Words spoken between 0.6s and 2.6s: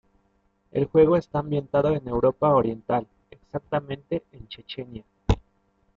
El juego está ambientado en Europa